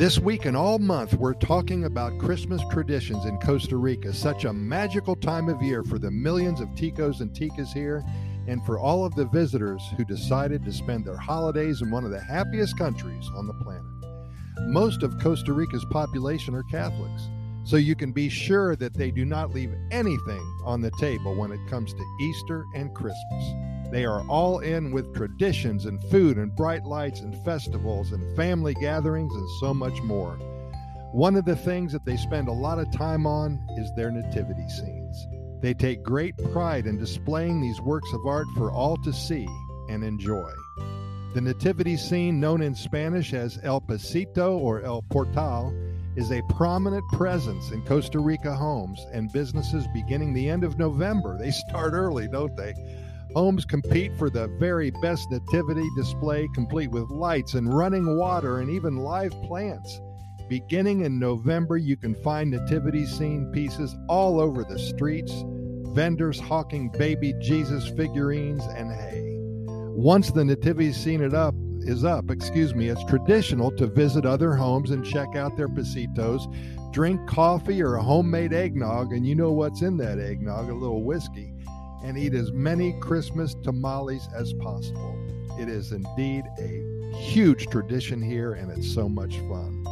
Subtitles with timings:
[0.00, 4.52] This week and all month, we're talking about Christmas traditions in Costa Rica, such a
[4.54, 8.02] magical time of year for the millions of Ticos and Ticas here,
[8.48, 12.12] and for all of the visitors who decided to spend their holidays in one of
[12.12, 13.84] the happiest countries on the planet.
[14.68, 17.28] Most of Costa Rica's population are Catholics,
[17.64, 21.52] so you can be sure that they do not leave anything on the table when
[21.52, 23.69] it comes to Easter and Christmas.
[23.90, 28.74] They are all in with traditions and food and bright lights and festivals and family
[28.74, 30.38] gatherings and so much more.
[31.12, 34.68] One of the things that they spend a lot of time on is their nativity
[34.68, 35.26] scenes.
[35.60, 39.48] They take great pride in displaying these works of art for all to see
[39.88, 40.52] and enjoy.
[41.34, 45.74] The nativity scene, known in Spanish as El Pasito or El Portal,
[46.16, 51.36] is a prominent presence in Costa Rica homes and businesses beginning the end of November.
[51.38, 52.74] They start early, don't they?
[53.34, 58.68] Homes compete for the very best nativity display, complete with lights and running water and
[58.68, 60.00] even live plants.
[60.48, 65.32] Beginning in November, you can find nativity scene pieces all over the streets,
[65.94, 69.36] vendors hawking baby Jesus figurines and hay.
[69.94, 74.54] Once the nativity scene it up is up, excuse me, it's traditional to visit other
[74.54, 76.52] homes and check out their pasitos,
[76.92, 81.04] drink coffee or a homemade eggnog, and you know what's in that eggnog, a little
[81.04, 81.54] whiskey
[82.02, 85.18] and eat as many Christmas tamales as possible.
[85.58, 89.84] It is indeed a huge tradition here, and it's so much fun.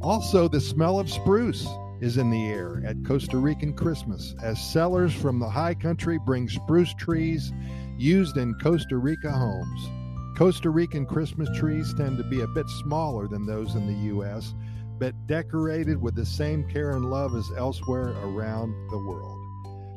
[0.00, 1.66] Also, the smell of spruce
[2.00, 6.48] is in the air at Costa Rican Christmas as sellers from the high country bring
[6.48, 7.52] spruce trees
[7.96, 9.88] used in Costa Rica homes.
[10.36, 14.54] Costa Rican Christmas trees tend to be a bit smaller than those in the U.S.,
[14.98, 19.51] but decorated with the same care and love as elsewhere around the world.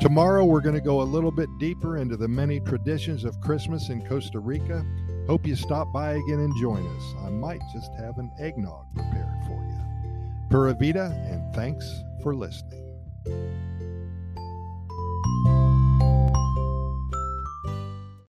[0.00, 3.90] Tomorrow, we're going to go a little bit deeper into the many traditions of Christmas
[3.90, 4.82] in Costa Rica.
[5.26, 7.14] Hope you stop by again and join us.
[7.22, 10.48] I might just have an eggnog prepared for you.
[10.48, 12.82] Pura Vida, and thanks for listening.